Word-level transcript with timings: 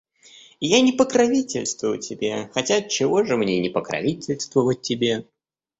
Я 0.63 0.81
не 0.81 0.93
покровительствую 0.93 1.99
тебе... 1.99 2.49
Хотя 2.55 2.77
отчего 2.77 3.23
же 3.23 3.37
мне 3.37 3.59
и 3.59 3.61
не 3.61 3.69
покровительствовать 3.69 4.81
тебе? 4.81 5.27